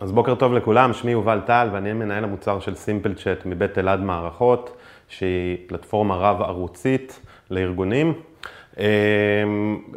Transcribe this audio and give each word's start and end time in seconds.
אז 0.00 0.12
בוקר 0.12 0.34
טוב 0.34 0.52
לכולם, 0.52 0.92
שמי 0.92 1.10
יובל 1.10 1.40
טל 1.46 1.68
ואני 1.72 1.92
מנהל 1.92 2.24
המוצר 2.24 2.60
של 2.60 2.74
סימפל 2.74 3.14
צ'אט 3.14 3.46
מבית 3.46 3.78
אלעד 3.78 4.00
מערכות, 4.00 4.76
שהיא 5.08 5.56
פלטפורמה 5.66 6.16
רב-ערוצית 6.16 7.20
לארגונים. 7.50 8.12
אמ, 8.78 8.84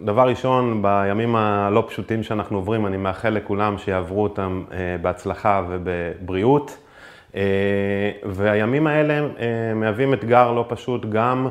דבר 0.01 0.29
ראשון, 0.29 0.81
בימים 0.81 1.35
הלא 1.35 1.83
פשוטים 1.87 2.23
שאנחנו 2.23 2.57
עוברים, 2.57 2.87
אני 2.87 2.97
מאחל 2.97 3.29
לכולם 3.29 3.77
שיעברו 3.77 4.23
אותם 4.23 4.63
אה, 4.71 4.95
בהצלחה 5.01 5.63
ובבריאות. 5.69 6.77
אה, 7.35 7.41
והימים 8.23 8.87
האלה 8.87 9.13
אה, 9.13 9.73
מהווים 9.75 10.13
אתגר 10.13 10.51
לא 10.51 10.65
פשוט 10.69 11.05
גם 11.09 11.47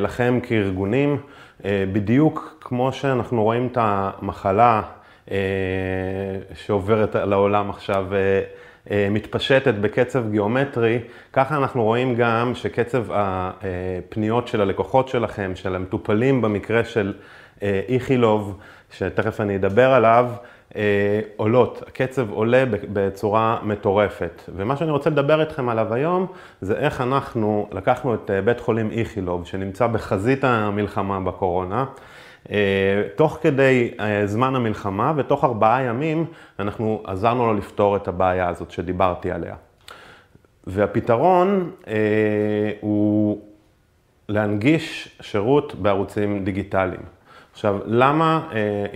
לכם 0.00 0.38
כארגונים, 0.42 1.16
בדיוק 1.64 2.56
כמו 2.60 2.92
שאנחנו 2.92 3.42
רואים 3.42 3.68
את 3.72 3.78
המחלה 3.80 4.82
שעוברת 6.54 7.14
לעולם 7.14 7.70
עכשיו 7.70 8.06
אה, 8.14 8.40
אה, 8.90 9.08
מתפשטת 9.10 9.74
בקצב 9.74 10.30
גיאומטרי, 10.30 10.98
ככה 11.32 11.56
אנחנו 11.56 11.84
רואים 11.84 12.14
גם 12.14 12.54
שקצב 12.54 13.04
הפניות 13.10 14.48
של 14.48 14.60
הלקוחות 14.60 15.08
שלכם, 15.08 15.52
של 15.54 15.74
המטופלים 15.74 16.42
במקרה 16.42 16.84
של 16.84 17.14
איכילוב, 17.62 18.58
שתכף 18.90 19.40
אני 19.40 19.56
אדבר 19.56 19.90
עליו, 19.90 20.30
עולות, 21.36 21.82
הקצב 21.86 22.30
עולה 22.30 22.64
בצורה 22.92 23.58
מטורפת. 23.62 24.42
ומה 24.56 24.76
שאני 24.76 24.90
רוצה 24.90 25.10
לדבר 25.10 25.40
איתכם 25.40 25.68
עליו 25.68 25.94
היום, 25.94 26.26
זה 26.60 26.76
איך 26.76 27.00
אנחנו 27.00 27.68
לקחנו 27.72 28.14
את 28.14 28.30
בית 28.44 28.60
חולים 28.60 28.90
איכילוב, 28.90 29.46
שנמצא 29.46 29.86
בחזית 29.86 30.44
המלחמה 30.44 31.20
בקורונה, 31.20 31.80
אה, 31.80 31.84
תוך 33.16 33.38
כדי 33.42 33.90
אה, 34.00 34.26
זמן 34.26 34.54
המלחמה 34.54 35.12
ותוך 35.16 35.44
ארבעה 35.44 35.82
ימים 35.82 36.24
אנחנו 36.58 37.02
עזרנו 37.04 37.46
לו 37.46 37.54
לפתור 37.54 37.96
את 37.96 38.08
הבעיה 38.08 38.48
הזאת 38.48 38.70
שדיברתי 38.70 39.30
עליה. 39.30 39.54
והפתרון 40.66 41.70
אה, 41.88 41.94
הוא 42.80 43.40
להנגיש 44.28 45.18
שירות 45.20 45.74
בערוצים 45.74 46.44
דיגיטליים. 46.44 47.02
עכשיו, 47.52 47.78
למה 47.86 48.48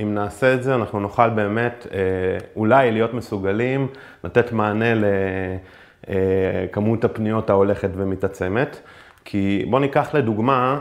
אם 0.03 0.15
נעשה 0.15 0.55
את 0.55 0.63
זה 0.63 0.75
אנחנו 0.75 1.01
נוכל 1.01 1.29
באמת 1.29 1.87
אולי 2.57 2.93
להיות 2.93 3.15
מסוגלים 3.15 3.89
לתת 4.25 4.53
מענה 4.53 4.87
לכמות 6.09 7.05
הפניות 7.05 7.51
ההולכת 7.51 7.91
ומתעצמת? 7.97 8.81
כי 9.25 9.65
בואו 9.71 9.81
ניקח 9.81 10.15
לדוגמה 10.15 10.81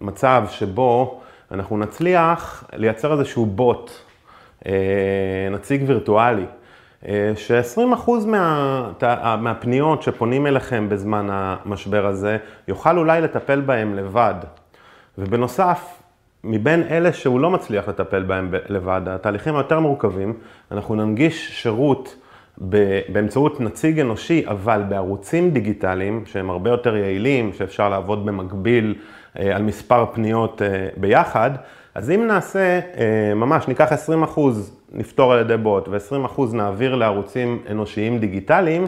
מצב 0.00 0.44
שבו 0.50 1.20
אנחנו 1.52 1.78
נצליח 1.78 2.64
לייצר 2.72 3.12
איזשהו 3.12 3.46
בוט, 3.46 3.90
אה, 4.66 4.72
נציג 5.50 5.82
וירטואלי, 5.86 6.44
אה, 7.08 7.32
ש-20% 7.36 8.10
מה, 8.26 9.36
מהפניות 9.40 10.02
שפונים 10.02 10.46
אליכם 10.46 10.88
בזמן 10.88 11.26
המשבר 11.30 12.06
הזה, 12.06 12.38
יוכל 12.68 12.98
אולי 12.98 13.20
לטפל 13.20 13.60
בהם 13.60 13.94
לבד. 13.94 14.34
ובנוסף, 15.18 16.02
מבין 16.44 16.82
אלה 16.90 17.12
שהוא 17.12 17.40
לא 17.40 17.50
מצליח 17.50 17.88
לטפל 17.88 18.22
בהם 18.22 18.54
לבד, 18.68 19.00
התהליכים 19.06 19.56
היותר 19.56 19.80
מורכבים, 19.80 20.34
אנחנו 20.70 20.94
ננגיש 20.94 21.62
שירות 21.62 22.16
באמצעות 23.08 23.60
נציג 23.60 24.00
אנושי, 24.00 24.44
אבל 24.46 24.82
בערוצים 24.88 25.50
דיגיטליים, 25.50 26.26
שהם 26.26 26.50
הרבה 26.50 26.70
יותר 26.70 26.96
יעילים, 26.96 27.52
שאפשר 27.52 27.88
לעבוד 27.88 28.26
במקביל 28.26 28.94
אה, 28.94 29.19
על 29.34 29.62
מספר 29.62 30.04
פניות 30.12 30.62
אה, 30.62 30.88
ביחד, 30.96 31.50
אז 31.94 32.10
אם 32.10 32.26
נעשה, 32.26 32.80
אה, 32.96 33.34
ממש 33.34 33.68
ניקח 33.68 33.92
20 33.92 34.24
נפתור 34.92 35.32
על 35.32 35.40
ידי 35.40 35.56
בוט 35.56 35.88
ו-20 35.88 36.40
נעביר 36.52 36.94
לערוצים 36.94 37.62
אנושיים 37.70 38.18
דיגיטליים, 38.18 38.86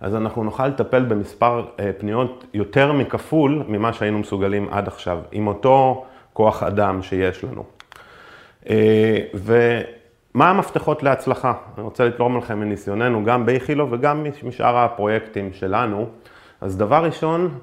אז 0.00 0.14
אנחנו 0.14 0.44
נוכל 0.44 0.66
לטפל 0.66 1.04
במספר 1.04 1.64
פניות 1.98 2.44
יותר 2.54 2.92
מכפול 2.92 3.62
ממה 3.68 3.92
שהיינו 3.92 4.18
מסוגלים 4.18 4.68
עד 4.70 4.88
עכשיו, 4.88 5.18
עם 5.32 5.46
אותו 5.46 6.04
כוח 6.32 6.62
אדם 6.62 7.02
שיש 7.02 7.44
לנו. 7.44 7.64
ומה 9.34 10.50
המפתחות 10.50 11.02
להצלחה? 11.02 11.52
אני 11.76 11.84
רוצה 11.84 12.04
לתרום 12.04 12.38
לכם 12.38 12.60
מניסיוננו, 12.60 13.24
גם 13.24 13.46
באיכילו 13.46 13.90
וגם 13.90 14.26
משאר 14.42 14.76
הפרויקטים 14.76 15.52
שלנו. 15.52 16.06
אז 16.60 16.76
דבר 16.76 17.04
ראשון, 17.04 17.58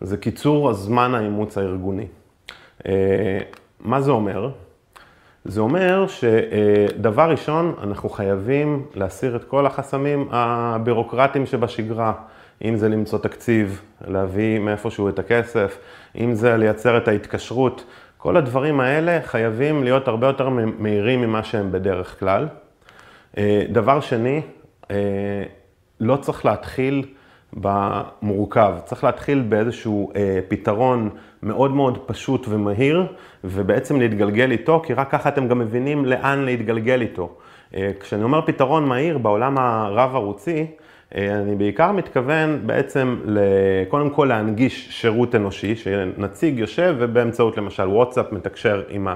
זה 0.00 0.16
קיצור 0.16 0.70
הזמן 0.70 1.14
האימוץ 1.14 1.58
הארגוני. 1.58 2.06
אה, 2.86 3.38
מה 3.80 4.00
זה 4.00 4.10
אומר? 4.10 4.50
זה 5.44 5.60
אומר 5.60 6.06
שדבר 6.06 7.30
ראשון, 7.30 7.74
אנחנו 7.82 8.08
חייבים 8.08 8.86
להסיר 8.94 9.36
את 9.36 9.44
כל 9.44 9.66
החסמים 9.66 10.28
הבירוקרטיים 10.30 11.46
שבשגרה. 11.46 12.12
אם 12.64 12.76
זה 12.76 12.88
למצוא 12.88 13.18
תקציב, 13.18 13.82
להביא 14.08 14.58
מאיפשהו 14.58 15.08
את 15.08 15.18
הכסף, 15.18 15.78
אם 16.20 16.34
זה 16.34 16.56
לייצר 16.56 16.96
את 16.96 17.08
ההתקשרות, 17.08 17.84
כל 18.16 18.36
הדברים 18.36 18.80
האלה 18.80 19.18
חייבים 19.22 19.84
להיות 19.84 20.08
הרבה 20.08 20.26
יותר 20.26 20.48
מהירים 20.78 21.20
ממה 21.20 21.44
שהם 21.44 21.72
בדרך 21.72 22.18
כלל. 22.18 22.48
אה, 23.38 23.64
דבר 23.68 24.00
שני, 24.00 24.42
אה, 24.90 24.96
לא 26.00 26.16
צריך 26.16 26.44
להתחיל 26.44 27.04
במורכב. 27.54 28.74
צריך 28.84 29.04
להתחיל 29.04 29.40
באיזשהו 29.48 30.12
אה, 30.16 30.38
פתרון 30.48 31.10
מאוד 31.42 31.70
מאוד 31.70 31.98
פשוט 32.06 32.46
ומהיר, 32.48 33.06
ובעצם 33.44 34.00
להתגלגל 34.00 34.50
איתו, 34.50 34.82
כי 34.86 34.94
רק 34.94 35.10
ככה 35.10 35.28
אתם 35.28 35.48
גם 35.48 35.58
מבינים 35.58 36.04
לאן 36.04 36.44
להתגלגל 36.44 37.00
איתו. 37.00 37.36
אה, 37.74 37.90
כשאני 38.00 38.22
אומר 38.22 38.40
פתרון 38.46 38.88
מהיר 38.88 39.18
בעולם 39.18 39.58
הרב-ערוצי, 39.58 40.66
אה, 41.16 41.34
אני 41.34 41.54
בעיקר 41.54 41.92
מתכוון 41.92 42.60
בעצם 42.66 43.20
קודם 43.88 44.10
כל 44.10 44.24
להנגיש 44.24 44.88
שירות 44.90 45.34
אנושי, 45.34 45.76
שנציג 45.76 46.58
יושב 46.58 46.96
ובאמצעות 46.98 47.56
למשל 47.56 47.88
וואטסאפ 47.88 48.32
מתקשר 48.32 48.82
עם 48.88 49.08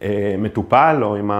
המטופל 0.00 0.98
או 1.02 1.16
עם 1.16 1.30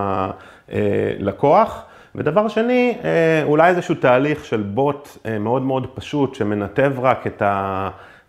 הלקוח. 0.69 1.85
ודבר 2.15 2.49
שני, 2.49 2.99
אה, 3.05 3.43
אולי 3.45 3.71
איזשהו 3.71 3.95
תהליך 3.95 4.45
של 4.45 4.63
בוט 4.63 5.09
אה, 5.27 5.39
מאוד 5.39 5.63
מאוד 5.63 5.87
פשוט, 5.95 6.35
שמנתב 6.35 6.93
רק 6.99 7.27
את 7.27 7.43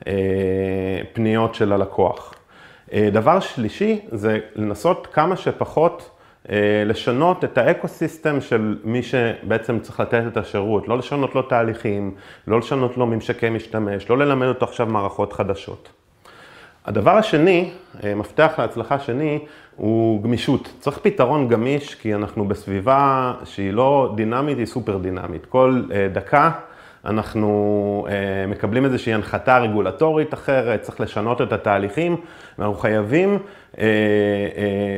הפניות 0.05 1.49
אה, 1.49 1.55
של 1.55 1.73
הלקוח. 1.73 2.33
דבר 3.11 3.39
שלישי, 3.39 4.01
זה 4.11 4.39
לנסות 4.55 5.07
כמה 5.13 5.35
שפחות 5.35 6.09
לשנות 6.85 7.43
את 7.43 7.57
ה 7.57 7.66
ecosystem 7.66 8.41
של 8.41 8.77
מי 8.83 9.03
שבעצם 9.03 9.79
צריך 9.79 9.99
לתת 9.99 10.23
את 10.27 10.37
השירות, 10.37 10.87
לא 10.87 10.97
לשנות 10.97 11.35
לו 11.35 11.41
תהליכים, 11.41 12.15
לא 12.47 12.59
לשנות 12.59 12.97
לו 12.97 13.05
ממשקי 13.05 13.49
משתמש, 13.49 14.09
לא 14.09 14.17
ללמד 14.17 14.47
אותו 14.47 14.65
עכשיו 14.65 14.87
מערכות 14.87 15.33
חדשות. 15.33 15.89
הדבר 16.85 17.11
השני, 17.11 17.69
אה, 18.03 18.15
מפתח 18.15 18.53
להצלחה 18.57 18.99
שני, 18.99 19.39
הוא 19.75 20.23
גמישות. 20.23 20.73
צריך 20.79 20.99
פתרון 21.01 21.47
גמיש, 21.47 21.95
כי 21.95 22.15
אנחנו 22.15 22.47
בסביבה 22.47 23.33
שהיא 23.43 23.73
לא 23.73 24.13
דינמית, 24.15 24.57
היא 24.57 24.65
סופר 24.65 24.97
דינמית. 24.97 25.45
כל 25.45 25.81
אה, 25.91 26.07
דקה 26.13 26.51
אנחנו 27.05 28.07
אה, 28.09 28.47
מקבלים 28.47 28.85
איזושהי 28.85 29.13
הנחתה 29.13 29.57
רגולטורית 29.57 30.33
אחרת, 30.33 30.81
צריך 30.81 31.01
לשנות 31.01 31.41
את 31.41 31.53
התהליכים, 31.53 32.15
ואנחנו 32.59 32.75
חייבים, 32.75 33.39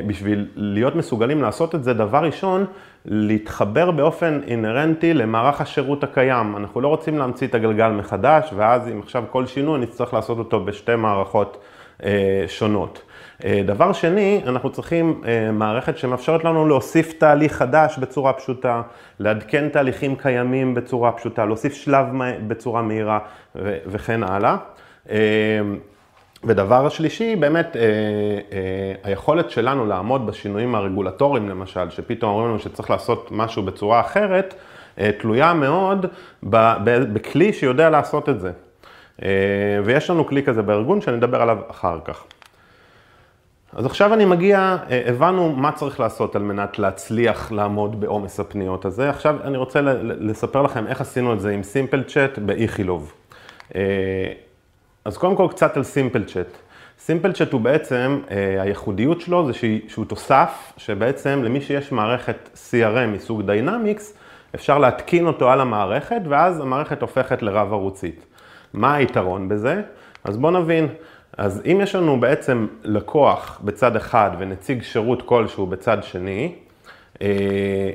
בשביל 0.07 0.47
להיות 0.55 0.95
מסוגלים 0.95 1.41
לעשות 1.41 1.75
את 1.75 1.83
זה, 1.83 1.93
דבר 1.93 2.17
ראשון, 2.17 2.65
להתחבר 3.05 3.91
באופן 3.91 4.39
אינהרנטי 4.47 5.13
למערך 5.13 5.61
השירות 5.61 6.03
הקיים. 6.03 6.57
אנחנו 6.57 6.81
לא 6.81 6.87
רוצים 6.87 7.17
להמציא 7.17 7.47
את 7.47 7.55
הגלגל 7.55 7.89
מחדש, 7.89 8.49
ואז 8.55 8.87
אם 8.87 8.99
עכשיו 9.03 9.23
כל 9.31 9.45
שינוי, 9.45 9.79
נצטרך 9.79 10.13
לעשות 10.13 10.37
אותו 10.37 10.65
בשתי 10.65 10.95
מערכות. 10.95 11.57
אה, 12.03 12.45
שונות. 12.47 13.01
אה, 13.45 13.61
דבר 13.65 13.93
שני, 13.93 14.41
אנחנו 14.47 14.69
צריכים 14.69 15.21
אה, 15.25 15.51
מערכת 15.51 15.97
שמאפשרת 15.97 16.43
לנו 16.43 16.67
להוסיף 16.67 17.13
תהליך 17.13 17.53
חדש 17.53 17.97
בצורה 17.97 18.33
פשוטה, 18.33 18.81
לעדכן 19.19 19.69
תהליכים 19.69 20.15
קיימים 20.15 20.73
בצורה 20.73 21.11
פשוטה, 21.11 21.45
להוסיף 21.45 21.73
שלב 21.73 22.05
בצורה 22.47 22.81
מהירה 22.81 23.19
וכן 23.87 24.23
הלאה. 24.23 24.57
ודבר 26.43 26.89
שלישי, 26.89 27.35
באמת, 27.35 27.75
היכולת 29.03 29.49
שלנו 29.49 29.85
לעמוד 29.85 30.27
בשינויים 30.27 30.75
הרגולטוריים, 30.75 31.49
למשל, 31.49 31.89
שפתאום 31.89 32.31
אומרים 32.31 32.49
לנו 32.49 32.59
שצריך 32.59 32.89
לעשות 32.89 33.29
משהו 33.31 33.63
בצורה 33.63 33.99
אחרת, 33.99 34.53
תלויה 35.19 35.53
מאוד 35.53 36.05
בכלי 37.13 37.53
שיודע 37.53 37.89
לעשות 37.89 38.29
את 38.29 38.39
זה. 38.39 38.51
אה, 39.23 39.29
ויש 39.83 40.09
לנו 40.09 40.27
כלי 40.27 40.43
כזה 40.43 40.61
בארגון 40.61 41.01
שאני 41.01 41.17
אדבר 41.17 41.41
עליו 41.41 41.57
אחר 41.71 41.99
כך. 42.05 42.23
אז 43.73 43.85
עכשיו 43.85 44.13
אני 44.13 44.25
מגיע, 44.25 44.77
אה, 44.89 45.01
הבנו 45.05 45.55
מה 45.55 45.71
צריך 45.71 45.99
לעשות 45.99 46.35
על 46.35 46.41
מנת 46.41 46.79
להצליח 46.79 47.51
לעמוד 47.51 48.01
בעומס 48.01 48.39
הפניות 48.39 48.85
הזה. 48.85 49.09
עכשיו 49.09 49.35
אני 49.43 49.57
רוצה 49.57 49.81
לספר 50.01 50.61
לכם 50.61 50.87
איך 50.87 51.01
עשינו 51.01 51.33
את 51.33 51.41
זה 51.41 51.51
עם 51.51 51.63
סימפל 51.63 52.03
צ'אט 52.03 52.39
באיכילוב. 52.39 53.13
אה, 53.75 53.81
אז 55.05 55.17
קודם 55.17 55.35
כל 55.35 55.47
קצת 55.51 55.77
על 55.77 55.83
Simple 55.83 56.23
Chat. 56.23 56.57
Simple 56.99 57.31
Chat 57.31 57.51
הוא 57.53 57.61
בעצם, 57.61 58.19
הייחודיות 58.59 59.21
שלו 59.21 59.47
זה 59.47 59.53
שהוא 59.87 60.05
תוסף, 60.05 60.73
שבעצם 60.77 61.43
למי 61.43 61.61
שיש 61.61 61.91
מערכת 61.91 62.49
CRM 62.55 63.07
מסוג 63.07 63.41
Dynamics, 63.41 64.13
אפשר 64.55 64.77
להתקין 64.77 65.27
אותו 65.27 65.51
על 65.51 65.61
המערכת, 65.61 66.21
ואז 66.29 66.59
המערכת 66.59 67.01
הופכת 67.01 67.41
לרב 67.41 67.73
ערוצית. 67.73 68.25
מה 68.77 68.95
היתרון 68.95 69.49
בזה? 69.49 69.81
אז 70.23 70.37
בואו 70.37 70.61
נבין. 70.61 70.87
אז 71.37 71.61
אם 71.71 71.79
יש 71.83 71.95
לנו 71.95 72.19
בעצם 72.19 72.67
לקוח 72.83 73.61
בצד 73.63 73.95
אחד 73.95 74.31
ונציג 74.39 74.83
שירות 74.83 75.21
כלשהו 75.21 75.65
בצד 75.65 75.97
שני, 76.01 76.55
אה, 77.21 77.27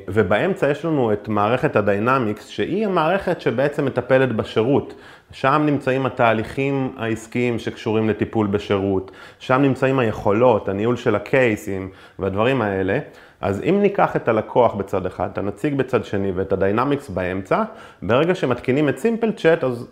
ובאמצע 0.07 0.69
יש 0.69 0.85
לנו 0.85 1.13
את 1.13 1.27
מערכת 1.27 1.75
ה 1.75 1.82
Dynamics, 1.82 2.47
שהיא 2.47 2.85
המערכת 2.85 3.41
שבעצם 3.41 3.85
מטפלת 3.85 4.35
בשירות. 4.35 4.93
שם 5.31 5.63
נמצאים 5.65 6.05
התהליכים 6.05 6.95
העסקיים 6.97 7.59
שקשורים 7.59 8.09
לטיפול 8.09 8.47
בשירות, 8.47 9.11
שם 9.39 9.61
נמצאים 9.61 9.99
היכולות, 9.99 10.69
הניהול 10.69 10.95
של 10.95 11.15
הקייסים 11.15 11.89
והדברים 12.19 12.61
האלה. 12.61 12.99
אז 13.41 13.61
אם 13.69 13.79
ניקח 13.81 14.15
את 14.15 14.27
הלקוח 14.27 14.73
בצד 14.73 15.05
אחד, 15.05 15.29
את 15.33 15.37
הנציג 15.37 15.75
בצד 15.75 16.05
שני 16.05 16.31
ואת 16.35 16.53
ה 16.53 16.59
Dynamics 16.59 17.09
באמצע, 17.09 17.63
ברגע 18.01 18.35
שמתקינים 18.35 18.89
את 18.89 18.97
Simple 18.97 19.31
Chat, 19.31 19.63
אז 19.63 19.87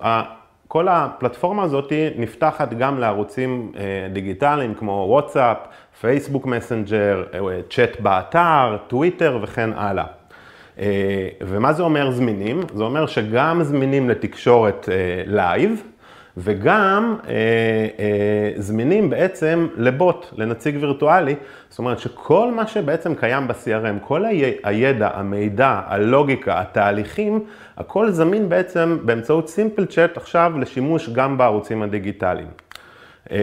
כל 0.71 0.87
הפלטפורמה 0.87 1.63
הזאת 1.63 1.93
נפתחת 2.17 2.73
גם 2.73 2.99
לערוצים 2.99 3.71
אה, 3.75 4.07
דיגיטליים 4.13 4.73
כמו 4.73 5.05
וואטסאפ, 5.07 5.57
פייסבוק 6.01 6.45
מסנג'ר, 6.45 7.23
צ'אט 7.69 7.99
באתר, 7.99 8.77
טוויטר 8.87 9.39
וכן 9.41 9.69
הלאה. 9.75 10.05
אה, 10.79 11.27
ומה 11.41 11.73
זה 11.73 11.83
אומר 11.83 12.11
זמינים? 12.11 12.61
זה 12.73 12.83
אומר 12.83 13.05
שגם 13.05 13.63
זמינים 13.63 14.09
לתקשורת 14.09 14.89
live, 15.25 15.69
אה, 15.71 15.75
וגם 16.37 17.15
אה, 17.27 17.33
אה, 17.99 18.51
זמינים 18.61 19.09
בעצם 19.09 19.67
לבוט, 19.77 20.25
לנציג 20.37 20.77
וירטואלי, 20.81 21.35
זאת 21.69 21.79
אומרת 21.79 21.99
שכל 21.99 22.51
מה 22.51 22.67
שבעצם 22.67 23.15
קיים 23.15 23.47
ב-CRM, 23.47 24.07
כל 24.07 24.25
הידע, 24.63 25.09
המידע, 25.13 25.81
הלוגיקה, 25.85 26.61
התהליכים, 26.61 27.45
הכל 27.77 28.11
זמין 28.11 28.49
בעצם 28.49 28.97
באמצעות 29.05 29.49
Simple 29.49 29.85
Chat 29.85 30.17
עכשיו 30.17 30.53
לשימוש 30.59 31.09
גם 31.09 31.37
בערוצים 31.37 31.81
הדיגיטליים. 31.81 32.47
אה, 33.31 33.37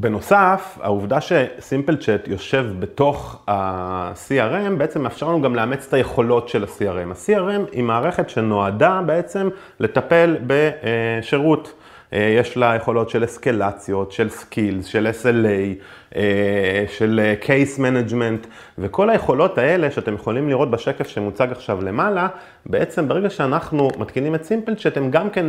בנוסף, 0.00 0.78
העובדה 0.82 1.18
ש 1.20 1.39
Simple 1.39 1.96
Chat 1.96 2.28
יושב 2.28 2.66
בתוך 2.78 3.42
ה-CRM 3.48 4.72
בעצם 4.78 5.02
מאפשר 5.02 5.28
לנו 5.28 5.42
גם 5.42 5.54
לאמץ 5.54 5.86
את 5.88 5.94
היכולות 5.94 6.48
של 6.48 6.64
ה-CRM. 6.64 7.10
ה-CRM 7.10 7.72
היא 7.72 7.82
מערכת 7.82 8.30
שנועדה 8.30 9.00
בעצם 9.06 9.48
לטפל 9.80 10.36
בשירות. 10.46 11.72
אה, 12.12 12.34
יש 12.38 12.56
לה 12.56 12.74
יכולות 12.76 13.10
של 13.10 13.24
אסקלציות, 13.24 14.12
של 14.12 14.28
skills, 14.28 14.86
של 14.86 15.10
SLA, 15.22 15.84
אה, 16.16 16.84
של 16.88 17.34
case 17.40 17.78
אה, 17.78 17.90
management, 17.90 18.46
וכל 18.78 19.10
היכולות 19.10 19.58
האלה 19.58 19.90
שאתם 19.90 20.14
יכולים 20.14 20.48
לראות 20.48 20.70
בשקף 20.70 21.08
שמוצג 21.08 21.48
עכשיו 21.52 21.84
למעלה, 21.84 22.28
בעצם 22.66 23.08
ברגע 23.08 23.30
שאנחנו 23.30 23.90
מתקינים 23.98 24.34
את 24.34 24.44
Simple 24.44 24.74
Chat, 24.74 24.96
הם 24.96 25.10
גם 25.10 25.30
כן 25.30 25.46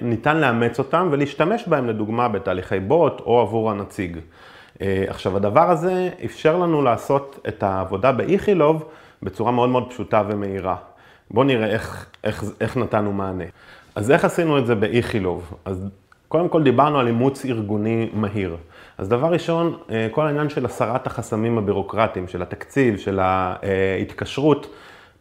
ניתן 0.00 0.36
לאמץ 0.36 0.78
אותם 0.78 1.08
ולהשתמש 1.12 1.64
בהם 1.68 1.88
לדוגמה 1.88 2.28
בתהליכי 2.28 2.80
בוט 2.80 3.20
או 3.20 3.40
עבור 3.40 3.70
הנציג. 3.70 4.18
עכשיו 4.80 5.36
הדבר 5.36 5.70
הזה 5.70 6.10
אפשר 6.24 6.56
לנו 6.56 6.82
לעשות 6.82 7.40
את 7.48 7.62
העבודה 7.62 8.12
באיכילוב 8.12 8.88
בצורה 9.22 9.52
מאוד 9.52 9.68
מאוד 9.68 9.90
פשוטה 9.90 10.22
ומהירה. 10.28 10.76
בואו 11.30 11.46
נראה 11.46 11.66
איך, 11.66 12.06
איך, 12.24 12.44
איך 12.60 12.76
נתנו 12.76 13.12
מענה. 13.12 13.44
אז 13.94 14.10
איך 14.10 14.24
עשינו 14.24 14.58
את 14.58 14.66
זה 14.66 14.74
באיכילוב? 14.74 15.54
אז 15.64 15.88
קודם 16.28 16.48
כל 16.48 16.62
דיברנו 16.62 16.98
על 16.98 17.06
אימוץ 17.06 17.44
ארגוני 17.44 18.10
מהיר. 18.12 18.56
אז 18.98 19.08
דבר 19.08 19.32
ראשון, 19.32 19.76
אה, 19.90 20.08
כל 20.10 20.26
העניין 20.26 20.48
של 20.48 20.64
הסרת 20.64 21.06
החסמים 21.06 21.58
הבירוקרטיים, 21.58 22.28
של 22.28 22.42
התקציב, 22.42 22.98
של 22.98 23.20
ההתקשרות, 23.20 24.66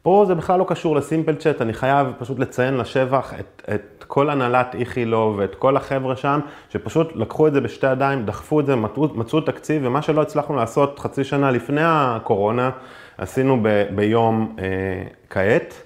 פה 0.02 0.24
זה 0.28 0.36
בכלל 0.36 0.60
לא 0.60 0.66
קשור 0.68 0.96
לסימפל 0.96 1.36
צ'אט, 1.36 1.62
אני 1.62 1.74
חייב 1.74 2.08
פשוט 2.20 2.40
לציין 2.40 2.78
לשבח 2.78 3.34
את, 3.40 3.70
את 3.74 4.04
כל 4.08 4.30
הנהלת 4.30 4.76
איכילוב 4.76 5.36
ואת 5.38 5.56
כל 5.56 5.78
החבר'ה 5.78 6.16
שם, 6.16 6.40
שפשוט 6.70 7.16
לקחו 7.16 7.48
את 7.48 7.54
זה 7.54 7.62
בשתי 7.62 7.92
ידיים, 7.92 8.26
דחפו 8.26 8.60
את 8.60 8.66
זה, 8.66 8.76
מצאו, 9.16 9.42
תקציב, 9.42 9.82
ומה 9.86 10.02
שלא 10.02 10.22
הצלחנו 10.22 10.56
לעשות 10.56 11.00
חצי 11.00 11.24
שנה 11.24 11.52
לפני 11.52 11.82
הקורונה, 11.84 12.70
עשינו 13.18 13.60
ב, 13.62 13.84
ביום 13.96 14.56
אה, 14.60 14.66
כעת. 15.30 15.84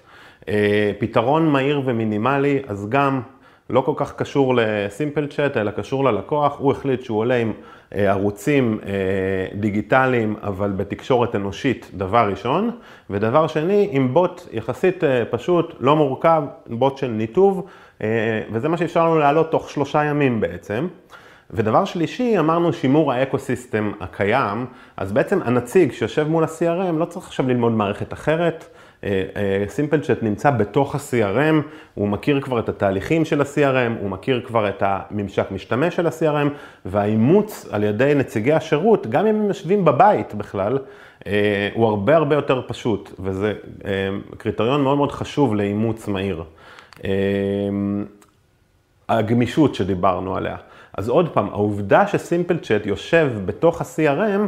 אה, 0.50 0.92
פתרון 1.00 1.50
מהיר 1.50 1.82
ומינימלי, 1.86 2.60
אז 2.68 2.90
גם 2.90 3.22
לא 3.70 3.82
כל 3.82 3.94
כך 3.96 4.14
קשור 4.16 4.54
לסימפל 4.58 5.28
צ'אט, 5.28 5.58
אלא 5.58 5.72
קשור 5.72 6.04
ללקוח, 6.04 6.56
הוא 6.60 6.72
החליט 6.72 7.04
שהוא 7.04 7.20
עולה 7.20 7.36
עם 7.36 7.54
אה, 7.96 8.10
ערוצים 8.10 8.80
אה, 8.86 8.92
דיגיטליים, 9.60 10.36
אבל 10.44 10.72
בתקשורת 10.72 11.36
אנושית, 11.36 11.92
דבר 11.94 12.30
ראשון, 12.32 12.72
ודבר 13.10 13.48
שני, 13.48 13.88
עם 13.92 14.14
בוט 14.14 14.48
יחסית 14.52 15.04
פשוט, 15.30 15.76
לא 15.80 15.96
מורכב, 15.96 16.44
בוט 16.68 16.98
של 16.98 17.08
ניתוב, 17.08 17.66
וזה 18.52 18.70
מה 18.70 18.78
שאפשר 18.78 19.06
לנו 19.06 19.20
להעלות 19.20 19.52
תוך 19.52 19.70
שלושה 19.70 20.04
ימים 20.04 20.40
בעצם. 20.40 20.88
ודבר 21.52 21.86
שלישי, 21.86 22.40
אמרנו 22.40 22.74
שימור 22.74 23.14
ה 23.14 23.22
ecosystem 23.22 23.92
הקיים, 24.00 24.66
אז 24.98 25.12
בעצם 25.12 25.40
הנציג 25.44 25.92
שיושב 25.92 26.28
מול 26.28 26.44
ה-CRM 26.44 26.98
לא 26.98 27.06
צריך 27.06 27.26
עכשיו 27.28 27.48
ללמוד 27.48 27.72
מערכת 27.72 28.14
אחרת. 28.14 28.77
Simple 29.68 30.00
Chat 30.02 30.24
נמצא 30.24 30.52
בתוך 30.52 30.96
ה-CRM, 30.96 31.56
הוא 31.94 32.08
מכיר 32.08 32.42
כבר 32.42 32.60
את 32.60 32.70
התהליכים 32.70 33.26
של 33.26 33.42
ה-CRM, 33.42 34.02
הוא 34.02 34.10
מכיר 34.10 34.42
כבר 34.46 34.70
את 34.70 34.84
הממשק 34.86 35.52
משתמש 35.52 35.96
של 35.96 36.08
ה-CRM, 36.08 36.48
והאימוץ 36.86 37.68
על 37.72 37.84
ידי 37.84 38.14
נציגי 38.16 38.54
השירות, 38.54 39.08
גם 39.08 39.28
אם 39.28 39.36
הם 39.36 39.48
יושבים 39.48 39.86
בבית 39.86 40.36
בכלל, 40.36 40.78
אה, 41.28 41.70
הוא 41.74 41.88
הרבה 41.88 42.16
הרבה 42.16 42.36
יותר 42.36 42.62
פשוט, 42.68 43.14
וזה 43.20 43.54
אה, 43.86 43.92
קריטריון 44.38 44.84
מאוד 44.84 44.98
מאוד 44.98 45.12
חשוב 45.12 45.56
לאימוץ 45.56 46.08
מהיר. 46.08 46.44
אה, 47.06 47.10
הגמישות 49.10 49.76
שדיברנו 49.76 50.36
עליה. 50.36 50.56
אז 50.98 51.10
עוד 51.10 51.30
פעם, 51.30 51.50
העובדה 51.50 52.08
שסימפל 52.08 52.58
צ'אט 52.58 52.86
יושב 52.86 53.32
בתוך 53.46 53.82
ה-CRM, 53.82 54.02
אה, 54.10 54.46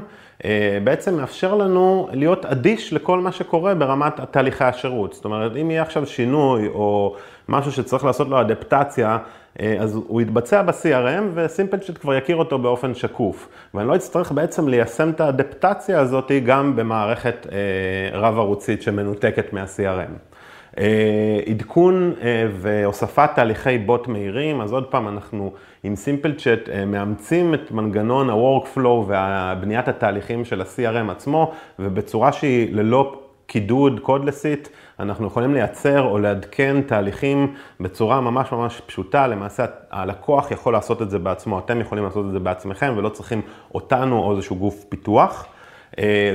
בעצם 0.83 1.17
מאפשר 1.17 1.55
לנו 1.55 2.09
להיות 2.11 2.45
אדיש 2.45 2.93
לכל 2.93 3.19
מה 3.19 3.31
שקורה 3.31 3.75
ברמת 3.75 4.13
תהליכי 4.31 4.63
השירות. 4.63 5.13
זאת 5.13 5.25
אומרת, 5.25 5.51
אם 5.61 5.71
יהיה 5.71 5.81
עכשיו 5.81 6.05
שינוי 6.05 6.67
או 6.67 7.15
משהו 7.49 7.71
שצריך 7.71 8.05
לעשות 8.05 8.27
לו 8.27 8.41
אדפטציה, 8.41 9.17
אה, 9.59 9.75
אז 9.79 9.95
הוא 10.07 10.21
יתבצע 10.21 10.61
ב-CRM 10.61 11.23
וסימפל 11.33 11.77
צ'אט 11.77 11.97
כבר 11.97 12.13
יכיר 12.15 12.35
אותו 12.35 12.59
באופן 12.59 12.93
שקוף. 12.93 13.49
ואני 13.73 13.87
לא 13.87 13.95
אצטרך 13.95 14.31
בעצם 14.31 14.67
ליישם 14.67 15.09
את 15.09 15.21
האדפטציה 15.21 15.99
הזאת 15.99 16.31
גם 16.45 16.75
במערכת 16.75 17.47
אה, 17.51 18.19
רב-ערוצית 18.19 18.81
שמנותקת 18.81 19.53
מה-CRM. 19.53 20.28
אה, 20.77 21.39
עדכון 21.49 22.13
אה, 22.21 22.47
והוספת 22.53 23.29
תהליכי 23.35 23.77
בוט 23.77 24.07
מהירים, 24.07 24.61
אז 24.61 24.73
עוד 24.73 24.85
פעם 24.85 25.07
אנחנו 25.07 25.53
עם 25.83 25.95
סימפל 25.95 26.33
צ'אט 26.33 26.69
אה, 26.69 26.85
מאמצים 26.85 27.53
את 27.53 27.71
מנגנון 27.71 28.29
ה-workflow 28.29 28.87
ובניית 28.87 29.87
התהליכים 29.87 30.45
של 30.45 30.61
ה-CRM 30.61 31.11
עצמו, 31.11 31.51
ובצורה 31.79 32.31
שהיא 32.31 32.75
ללא 32.75 33.19
קידוד 33.47 33.99
קודלסית, 33.99 34.69
אנחנו 34.99 35.27
יכולים 35.27 35.53
לייצר 35.53 36.01
או 36.01 36.19
לעדכן 36.19 36.81
תהליכים 36.81 37.53
בצורה 37.79 38.21
ממש 38.21 38.51
ממש 38.51 38.81
פשוטה, 38.85 39.27
למעשה 39.27 39.65
הלקוח 39.91 40.51
יכול 40.51 40.73
לעשות 40.73 41.01
את 41.01 41.09
זה 41.09 41.19
בעצמו, 41.19 41.59
אתם 41.59 41.81
יכולים 41.81 42.03
לעשות 42.03 42.25
את 42.25 42.31
זה 42.31 42.39
בעצמכם 42.39 42.93
ולא 42.97 43.09
צריכים 43.09 43.41
אותנו 43.75 44.19
או 44.19 44.35
איזשהו 44.35 44.55
גוף 44.55 44.83
פיתוח. 44.89 45.47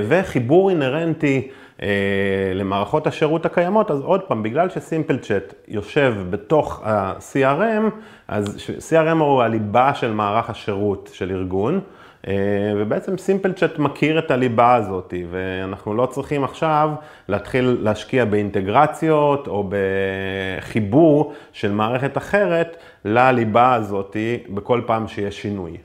וחיבור 0.07 0.69
אינהרנטי 0.69 1.47
אה, 1.81 1.87
למערכות 2.53 3.07
השירות 3.07 3.45
הקיימות, 3.45 3.91
אז 3.91 4.01
עוד 4.01 4.21
פעם, 4.21 4.43
בגלל 4.43 4.69
שסימפל 4.69 5.17
צ'אט 5.17 5.53
יושב 5.67 6.15
בתוך 6.29 6.81
ה-CRM, 6.83 7.91
אז 8.27 8.57
CRM 8.89 9.17
הוא 9.19 9.41
הליבה 9.41 9.93
של 9.93 10.11
מערך 10.11 10.49
השירות 10.49 11.09
של 11.13 11.31
ארגון, 11.31 11.79
אה, 12.27 12.33
ובעצם 12.75 13.17
סימפל 13.17 13.53
צ'אט 13.53 13.79
מכיר 13.79 14.19
את 14.19 14.31
הליבה 14.31 14.75
הזאת, 14.75 15.13
ואנחנו 15.31 15.93
לא 15.93 16.05
צריכים 16.05 16.43
עכשיו 16.43 16.89
להתחיל 17.29 17.77
להשקיע 17.81 18.25
באינטגרציות 18.25 19.47
או 19.47 19.69
בחיבור 19.69 21.33
של 21.53 21.71
מערכת 21.71 22.17
אחרת 22.17 22.77
לליבה 23.05 23.73
הזאת 23.73 24.17
בכל 24.49 24.81
פעם 24.85 25.07
שיש 25.07 25.41
שינוי. 25.41 25.77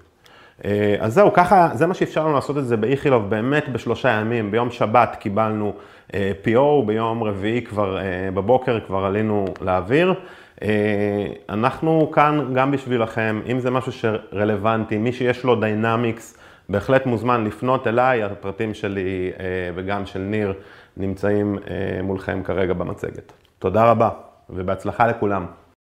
אה, 0.64 0.96
אז 0.98 1.14
זהו, 1.14 1.32
ככה, 1.32 1.70
זה 1.74 1.86
מה 1.86 1.94
שאפשר 1.94 2.24
לנו 2.24 2.34
לעשות 2.34 2.58
את 2.58 2.66
זה 2.66 2.76
באיכילוב 2.76 3.30
באמת 3.30 3.68
בשלושה 3.68 4.08
ימים. 4.08 4.50
ביום 4.50 4.70
שבת 4.70 5.16
קיבלנו 5.20 5.74
אה, 6.14 6.32
PO, 6.44 6.86
ביום 6.86 7.22
רביעי 7.22 7.62
כבר, 7.62 7.98
אה, 7.98 8.02
בבוקר 8.34 8.80
כבר 8.86 9.04
עלינו 9.04 9.44
לאוויר. 9.60 10.14
אנחנו 11.48 12.10
כאן 12.14 12.50
גם 12.54 12.70
בשבילכם, 12.70 13.40
אם 13.46 13.60
זה 13.60 13.70
משהו 13.70 13.92
שרלוונטי, 13.92 14.98
מי 14.98 15.12
שיש 15.12 15.44
לו 15.44 15.54
דיינמיקס, 15.54 16.38
בהחלט 16.68 17.06
מוזמן 17.06 17.44
לפנות 17.44 17.86
אליי, 17.86 18.22
הפרטים 18.22 18.74
שלי 18.74 19.30
וגם 19.74 20.06
של 20.06 20.18
ניר 20.18 20.52
נמצאים 20.96 21.58
מולכם 22.02 22.42
כרגע 22.44 22.72
במצגת. 22.72 23.32
תודה 23.58 23.90
רבה 23.90 24.08
ובהצלחה 24.50 25.06
לכולם. 25.06 25.46